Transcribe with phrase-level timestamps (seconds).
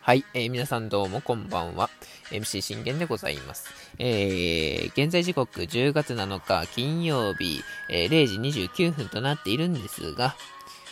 [0.00, 1.90] はい、えー、皆さんどうもこんばんは。
[2.30, 3.68] MC 信玄でございます。
[3.98, 10.36] えー、現在時刻10月7日金曜日、えー、0時29分となっているんですが、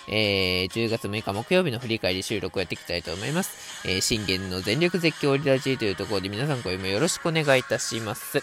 [0.09, 3.88] えー、10月6日木曜日の振り返り収録をやっていきたいと思います。
[3.88, 8.42] えー、信玄の全力絶叫リラジーというところで皆さん声もよろしくお願いいたします。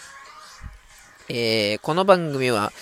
[1.28, 2.72] えー、この番組は、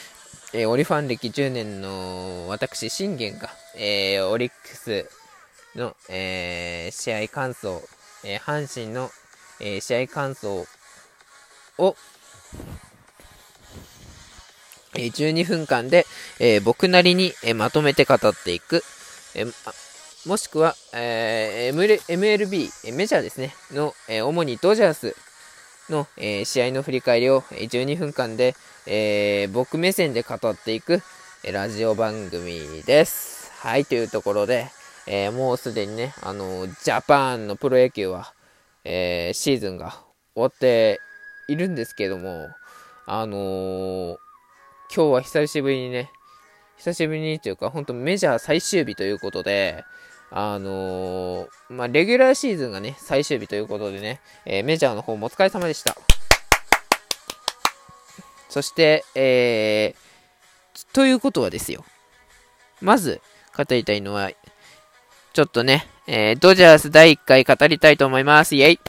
[0.52, 5.08] えー、オリファン歴10年の私、信玄が、えー、オリックス
[5.76, 7.82] の、えー、試合感想、
[8.24, 9.10] えー、阪神の、
[9.60, 10.66] えー、試合感想
[11.78, 11.96] を、
[14.94, 16.06] えー、12分間で、
[16.40, 18.82] えー、僕なりに、えー、まとめて語っていく、
[19.34, 25.16] えー、もしくは、えー、MLB、メジャーですね、の、えー、主にドジャース
[25.90, 28.56] の、えー、試合の振り返りを、えー、12分間で、
[28.86, 31.02] えー、僕目線で語っていく、
[31.44, 33.52] えー、ラジオ番組です。
[33.58, 34.68] はい、というところで、
[35.08, 38.34] えー、もうすでにね、あのジャパンのプロ野球は、
[38.84, 39.92] えー、シーズンが
[40.34, 41.00] 終わって
[41.48, 42.48] いるんですけども、
[43.06, 44.16] あのー、
[44.94, 46.10] 今日は久しぶりにね、
[46.78, 49.84] 久しぶりにというか、本当メジャー最終日ということで、
[50.30, 55.96] あの、まあ、レギュラーシーズンがね、最終日ということでね、え、メジャーの方もお疲れ様でした。
[58.48, 61.84] そして、えー、ということはですよ。
[62.80, 63.20] まず、
[63.56, 64.30] 語りたいのは、
[65.36, 68.56] ちょっとね、えー、ドジャース第1回語りたいと思います。
[68.56, 68.80] イェイ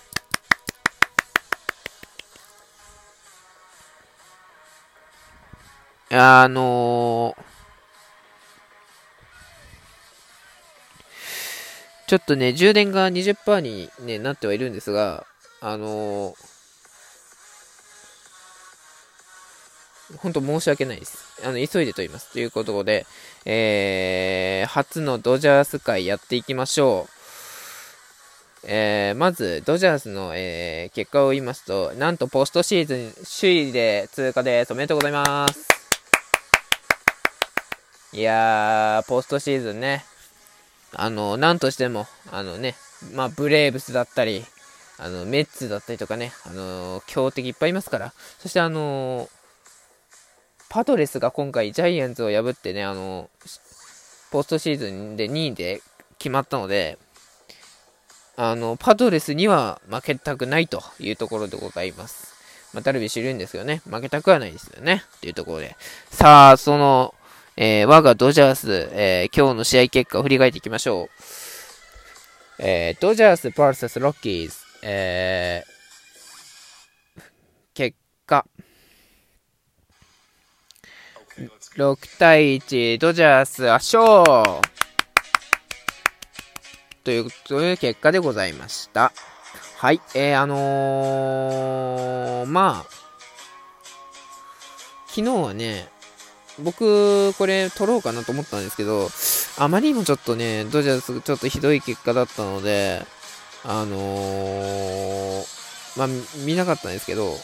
[6.09, 7.43] あのー、
[12.07, 15.27] ちょっとね、充電が20%に、ね、なってはいるんですが、
[15.59, 16.56] あのー
[20.17, 21.17] 本当申し訳ないです。
[21.43, 22.31] あの、急いでと言います。
[22.31, 23.05] ということで、
[23.45, 27.17] えー、初のドジャース会やっていきましょう。
[28.63, 34.73] えー、まず、ドジャースの、えー、結果を言いますと、なんとポストシーズン首位で通過です。
[34.73, 35.67] おめでとうございます。
[38.13, 40.05] いやー、ポストシーズンね、
[40.93, 42.75] あの、なんとしても、あのね、
[43.13, 44.45] まあ、ブレーブスだったり、
[44.97, 49.29] あの、メッツだったりとかね、あの強敵いっぱいいますから、そしてあの
[50.69, 53.29] パドレスが今回ジャイアンツを破ってね、あの、
[54.31, 55.81] ポストシーズンで2位で
[56.19, 56.97] 決まったので、
[58.35, 62.35] あの、パドレスには負けたくないというところでございます。
[62.73, 63.81] まあ、ダルビッシュいるんですよね。
[63.89, 65.03] 負けたくはないですよね。
[65.21, 65.75] というところで。
[66.11, 67.15] さあ、その、
[67.55, 71.09] えー、我がドジャース、えー、今日の試合結果を振り返っていきましょう。
[72.59, 77.21] えー、ドジャース vs ロッキーズ、えー、
[77.73, 77.97] 結
[78.27, 78.45] 果、
[81.77, 84.23] 6対1、ドジャース圧勝
[87.03, 89.11] という、という結果でございました。
[89.77, 92.89] はい、えー、あのー、まあ、
[95.05, 95.87] 昨日はね、
[96.57, 99.09] 僕、これ撮ろうかなと思ったんですけど、
[99.59, 103.05] あまりにもちょっとね、ドジャースちょっとひどい結果だったので、
[103.63, 105.45] あのー、
[105.95, 106.07] まあ、
[106.43, 107.35] 見なかったんですけど、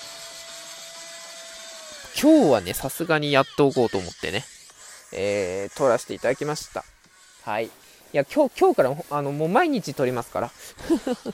[2.20, 4.44] 今日はね、さすがにやっておこうと思ってね、
[5.12, 6.84] えー、撮らせていただきました。
[7.44, 7.66] はい。
[7.66, 7.70] い
[8.12, 10.52] や、今日、今日から、あの、もう毎日撮りますから。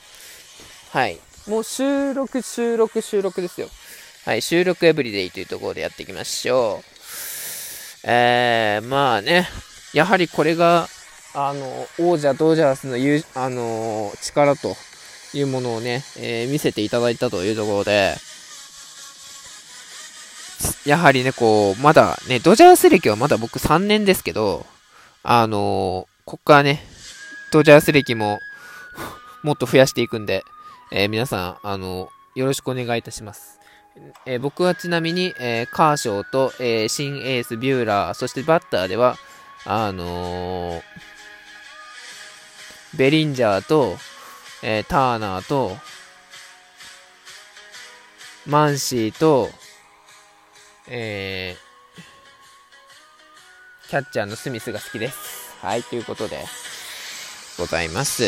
[0.90, 1.18] はい。
[1.46, 3.68] もう収録、収録、収録ですよ。
[4.24, 4.42] はい。
[4.42, 7.00] 収録エブリデイというところでやっていきましょう。
[8.04, 9.48] えー、まあね、
[9.92, 10.88] やはりこれが、
[11.34, 14.76] あの、王者ドジャースのう、あの力と
[15.34, 18.16] いうものをね、えー、見せていただいたというところで、
[20.84, 24.66] やはりね、こう、まだね、ドジャース歴はまだ僕3年ですけど、
[25.22, 26.84] あのー、こっからね、
[27.52, 28.38] ドジャース歴も
[29.42, 30.44] もっと増やしていくんで、
[30.90, 33.58] えー、皆さん、あのー、よろしくお願いいたします。
[34.24, 39.16] え、僕はちなみに、えカーショーと、え新エース、ビューラー、そしてバッターでは、
[39.66, 40.82] あの
[42.94, 43.98] ベリンジャーと、
[44.62, 45.76] えターナーと、
[48.46, 49.50] マンシーと、
[50.92, 55.54] えー、キャッチャーのスミスが好きです。
[55.62, 56.44] はい、ということで、
[57.56, 58.24] ございます。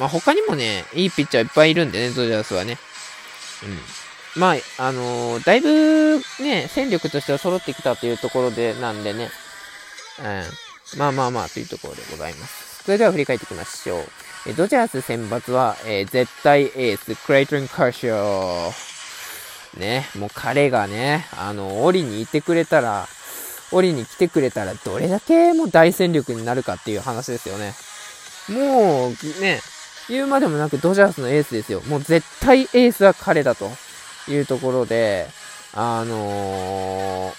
[0.00, 2.78] まあ、他にもね、いいピッチャーいっぱいいるんでね、ドジャースはね。
[4.36, 4.40] うん。
[4.40, 9.28] まあ、あのー、だいぶね、戦力としては揃ってきたというところで、なんでね、
[10.18, 10.22] う
[10.96, 10.98] ん。
[10.98, 12.84] まあまあまあ、というところでございます。
[12.84, 14.54] それでは振り返っていきましょう。
[14.54, 18.93] ドジャース選抜は、えー、絶対エース、クレイトン・カーショー。
[19.76, 23.08] ね、もう彼がね、あの、檻にいてくれたら、
[23.72, 27.74] 檻に来てくれたら、どれだけもう大戦力になるかっていう話ですよね。
[28.48, 29.60] もうね、
[30.08, 31.80] 言うまでもなくドジャースのエースですよ。
[31.88, 33.70] もう絶対エースは彼だと
[34.28, 35.26] いうところで、
[35.72, 37.32] あの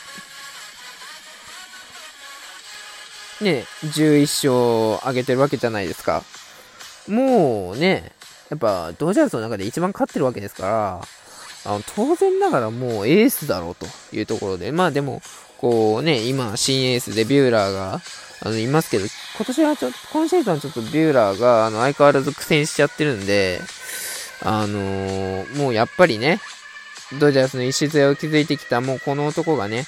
[3.39, 6.23] ー、ね、11勝上げてるわけじゃないですか。
[7.07, 8.11] もうね、
[8.49, 11.07] やっぱドジャースの中で一番勝ってるわけですから、
[11.65, 15.21] あの当然ながらもうエースだろうというところで、まあでも、
[15.57, 18.01] こうね、今、新エースでビューラーが、
[18.41, 19.05] あの、いますけど、
[19.37, 23.61] 今年はちょっと、今シーズンはちょっとビューラーが、あの、相変わらず苦戦しちゃってるんで、
[24.41, 26.39] あのー、もうやっぱりね、
[27.19, 29.85] ドジャースの礎を築いてきた、もうこの男がね、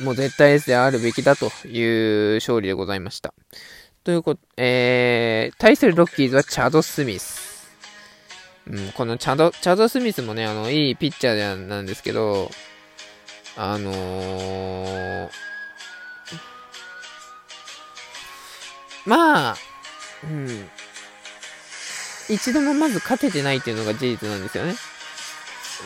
[0.00, 3.34] うん、もう絶対エースであるべきだという勝利でございました。
[4.04, 7.39] ということ、えー、対するロッキーズはチャド・スミス。
[8.70, 12.50] うん、このチャド、チャド・スミスもね、あの、いいピッチャーなんですけど、
[13.56, 15.30] あのー、
[19.06, 19.56] まあ、
[20.22, 20.70] うん。
[22.28, 24.74] 一度もまず勝ててないっていうのが事実なんですよね。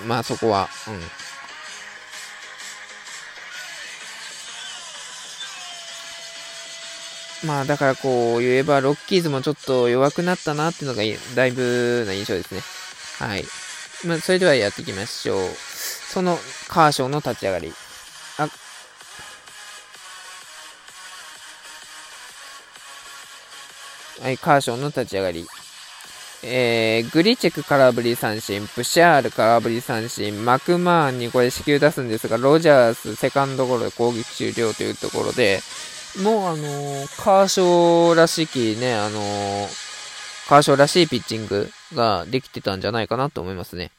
[0.06, 0.68] まあそこは。
[0.88, 1.00] うん。
[7.44, 11.02] まあだからこう言えばロッキーズもちょっと弱くなったなっていうのが
[11.34, 12.60] だいぶな印象ですね。
[13.18, 13.44] はい。
[14.06, 15.40] まあそれではやっていきましょう。
[15.48, 16.38] その
[16.68, 17.72] カーショーの立ち上がり。
[18.38, 18.48] あ
[24.22, 25.46] はい、カーショーの立ち上がり。
[26.46, 35.60] えー、グリチェク空振り三振、プシャール空振り三振、マクマーンにこれ支給出すんですが、ロジャースセカンドゴロで攻撃終了というところで、
[36.22, 43.90] もうあのー、カーショーらしきね、あのー、カーショーらしいピッチングができてたんじゃないかなと思いますね。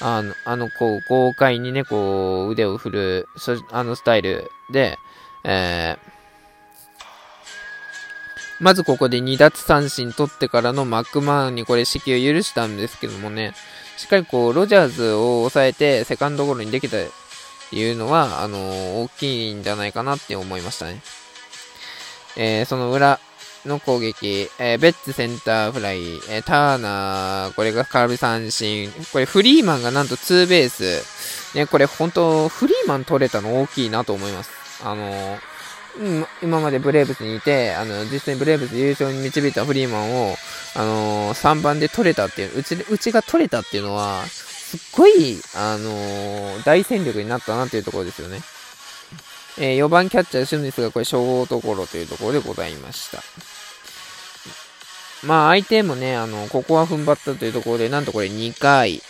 [0.00, 3.26] あの、あの、こう、豪快にね、こう、腕を振る、
[3.70, 4.98] あのスタイルで、
[5.44, 6.12] えー、
[8.60, 13.54] まずここで2奪三振取ってからのマックマーンにこれ指揮を許したんですけどもね、
[13.96, 17.06] しっかりこう、ロジャーズを抑えてセカンドゴロにできたい
[17.90, 21.00] うのは、あのー、大きいんじゃないかなって思いましたね。
[22.36, 23.18] えー、その裏
[23.66, 34.50] の攻撃、えー、ベッツセンターフライ、えー、ターナー、これが空振り三振、これフリーマンがなんとツーベース、ね、これ本当、フリーマン取れたの大きいなと思います。
[34.84, 40.36] あのー、今までブレーブスにいて、あの、実際にブレーブス優勝に導いたフリーマンを、
[40.74, 48.40] あのー、3番で取れたっていう、うち、うちが取れたっていうのは、すっごい、あのー、大戦力になったなっていうところですよね。
[49.58, 53.22] えー、4番キャッチャー、シュミスがこれ、ショートゴロというところでございました。
[55.26, 59.02] まあ、相手もね、あの、ここは踏ん張ったというところで、なんとこれ2回、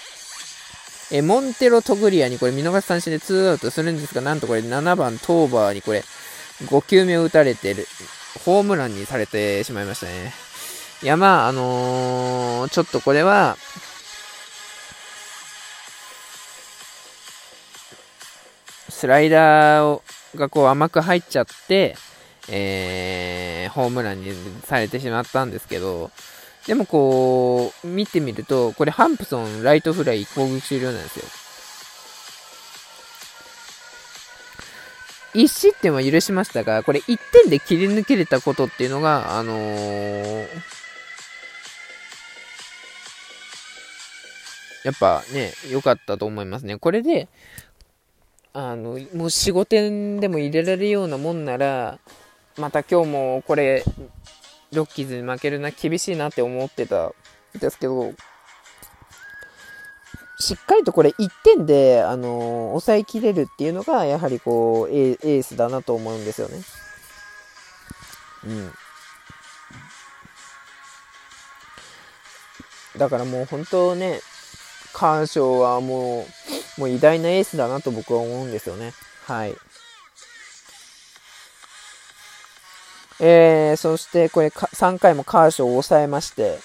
[1.12, 6.05] えー、モンテロ・トグリアにこれ見逃し三振で2アウトするんですが、なんとこれ7番トーバーにこれ、
[6.65, 7.87] 5球目を打たれてる、
[8.45, 10.35] ホームランにされてしまいましたね。
[11.03, 13.56] いや、まあ、あのー、ちょっとこれは、
[18.88, 20.03] スライダーを
[20.37, 21.96] がこう甘く入っちゃって、
[22.49, 24.32] えー、ホームランに
[24.64, 26.11] されてしまったんですけど、
[26.67, 31.25] でもこう、見てみると、これハンプソンライトフライ攻撃終了なんですよ。
[35.34, 40.47] 1失点は許しましたが、これ1点で切り抜けれたことっていうのが、あのー、
[44.85, 46.76] やっぱね、良かったと思いますね。
[46.76, 47.28] これで、
[48.54, 51.99] あの、もう4、5点でも入れられるようなもんなら、
[52.59, 53.82] また今日もこれ、
[54.73, 57.12] ロッキーズに負けるな、厳しいなって思ってたん
[57.59, 58.12] ですけど、
[60.38, 66.61] しっかりとこれ1点で、あの、抑えきれるっていうのが、やはりこう、エースだなと思うんですよね。
[68.44, 68.73] うん。
[72.99, 74.21] だからもう本当ね、
[74.92, 76.26] 鑑賞はもう、
[76.79, 78.93] もう偉大なエースだなと僕は思うんですよね。
[79.26, 79.55] はい。
[83.21, 86.59] えー、そしてこれ3回もカーショーを抑えまして、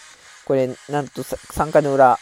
[0.46, 2.18] これなんと3回の裏、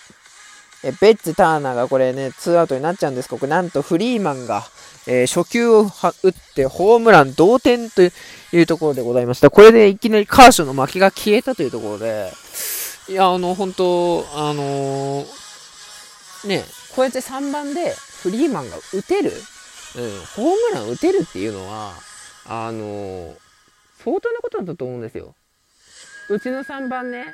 [0.84, 4.64] えベッツ・ターナーがこれね、2アウトになっちゃうんですけど、なんとフリーマンが、
[5.08, 8.10] えー、初球を打ってホームラン同点とい
[8.54, 9.50] うところでございました。
[9.50, 12.32] これでいきなりカーショーの負けが消えたというところで、
[13.08, 16.64] いや、あの、本当あのー、ね、
[16.96, 19.36] こうやって3番でフリーマンが打てる、うん、
[20.36, 21.94] ホームラン打てるっていうのは、
[22.48, 23.36] あのー、
[24.04, 25.36] 相当なことだったと思うんですよ。
[26.30, 27.26] うちの3番ね、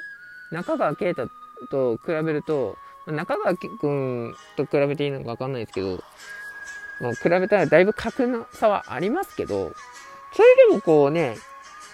[0.51, 1.29] 中川圭太
[1.69, 2.75] と比べると、
[3.07, 6.03] 中川君と比べていいのか分かんないですけど、
[6.99, 9.73] まあ、比べたらだいぶ格の差はありますけど、
[10.33, 11.35] それでもこうね、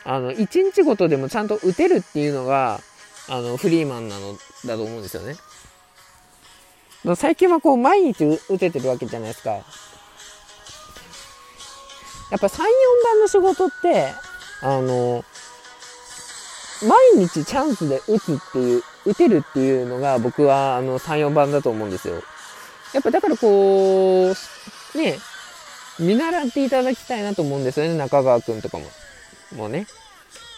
[0.06, 2.80] あの、1日ごとでもちゃんと打てるっていうのが、
[3.30, 5.36] あの、フリーマンなのだと思うんですよね。
[7.16, 9.52] 最近はこう、毎日打ててるわけじゃないですか。
[9.52, 9.62] や
[12.36, 12.58] っぱ3、4
[13.06, 14.14] 番の仕事って、
[14.62, 15.24] あの、
[16.84, 22.22] 毎日チャンスで打つっていう、打てるっていうのが僕はあの3、4番だと思うんですよ。
[22.94, 24.34] やっぱだからこ
[24.96, 25.18] う、ね、
[26.00, 28.86] 見習っていただきたいなと思うんですよね、中川くんとかも。
[29.56, 29.88] もうね。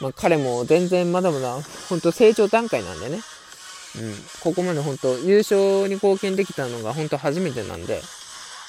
[0.02, 1.58] まあ、彼も全然まだまだ、
[1.90, 3.20] 本当成長段階なんでね。
[3.98, 4.14] うん。
[4.42, 8.02] ここまで本当優勝に貢献できたのが本当初めてなんで、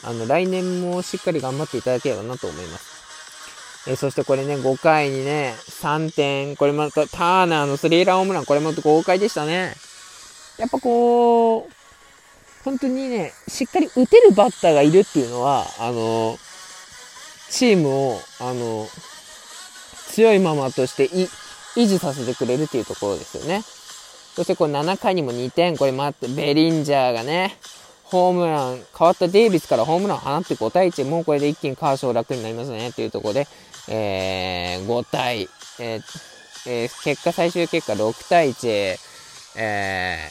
[0.03, 3.01] あの、来年もしっかり頑張っていただければなと思います。
[3.87, 9.75] えそしてこれね、5回にね、3点、これまたターナーのスリーランホームラン、これも豪快でしたね。
[10.59, 11.73] やっぱこう、
[12.65, 16.39] 本当にね、しっかり打てるバッターがいるっていうのは、あの、
[17.49, 18.87] チームを、あの、
[20.09, 21.29] 強いままとしてい
[21.77, 23.63] 維持させてくれるっていうところですよね。
[24.35, 27.57] そしてこれ7回にも2点、これ待って、ベリンジャーがね、
[28.05, 32.89] ホームラン、変わったデイビスからホームラン放って5対1、もうこれで一気にカーショー楽になりますね。
[32.89, 33.49] っていうところで、
[33.89, 36.03] えー、5対、えー
[36.67, 38.99] えー、結果、最終結果6対1、
[39.57, 40.29] え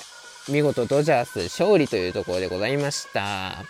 [0.48, 3.64] ー、見事ドジャース勝利というところでございました。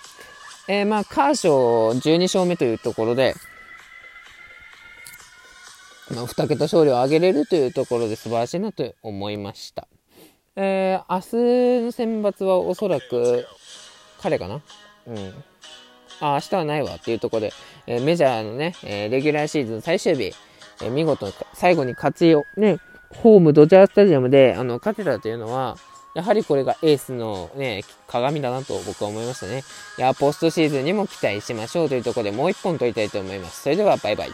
[0.68, 3.36] えー、まあ、カーショー12勝目というところで、
[6.12, 9.88] まあ、2桁勝利を挙げれるというところで素晴らしいなと思いました。
[10.62, 13.48] えー、明日の選抜はおそらく、
[14.22, 14.62] 彼かな？
[15.08, 15.34] うん。
[16.20, 17.54] あ、明日はないわっていうところで、
[17.88, 20.34] えー、メジャーのね、えー、レギュラーシーズン最終日、
[20.82, 22.78] えー、見事、最後に勝ちを、ね、
[23.10, 25.78] ホームドジャースタジアムで、あの、勝てたというのは、
[26.14, 29.64] やはりこれがエースのね、鏡だなと僕は思いましたね。
[29.98, 33.62] いや、ポストシーズンにも期待しましょうというところでもう一本取りたいと思います。
[33.62, 34.32] それでは、バイバイ。